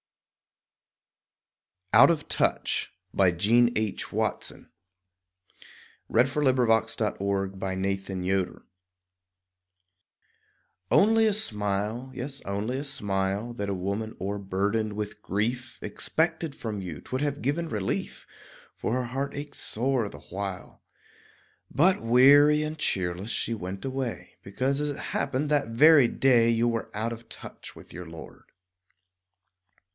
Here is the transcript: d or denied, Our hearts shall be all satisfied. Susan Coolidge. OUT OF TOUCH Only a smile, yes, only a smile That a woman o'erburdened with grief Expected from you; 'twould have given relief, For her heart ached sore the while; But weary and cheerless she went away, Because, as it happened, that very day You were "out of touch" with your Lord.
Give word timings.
d 1.93 1.99
or 1.99 2.07
denied, 2.07 2.19
Our 2.39 2.47
hearts 2.47 2.69
shall 2.71 2.91
be 3.13 3.73
all 3.73 4.41
satisfied. 4.41 4.71
Susan 6.09 6.09
Coolidge. 6.09 7.01
OUT 7.01 7.07
OF 7.11 8.03
TOUCH 8.07 8.63
Only 10.89 11.27
a 11.27 11.33
smile, 11.33 12.09
yes, 12.15 12.41
only 12.43 12.77
a 12.77 12.83
smile 12.85 13.53
That 13.53 13.69
a 13.69 13.75
woman 13.75 14.15
o'erburdened 14.19 14.93
with 14.93 15.21
grief 15.21 15.77
Expected 15.83 16.55
from 16.55 16.81
you; 16.81 17.01
'twould 17.01 17.21
have 17.21 17.41
given 17.43 17.69
relief, 17.69 18.25
For 18.77 18.93
her 18.93 19.03
heart 19.03 19.35
ached 19.35 19.55
sore 19.55 20.09
the 20.09 20.19
while; 20.21 20.81
But 21.69 22.01
weary 22.01 22.63
and 22.63 22.77
cheerless 22.79 23.29
she 23.29 23.53
went 23.53 23.85
away, 23.85 24.37
Because, 24.41 24.79
as 24.81 24.89
it 24.89 24.97
happened, 25.11 25.49
that 25.51 25.67
very 25.67 26.07
day 26.07 26.49
You 26.49 26.69
were 26.69 26.89
"out 26.95 27.13
of 27.13 27.27
touch" 27.29 27.75
with 27.75 27.93
your 27.93 28.07
Lord. 28.07 28.45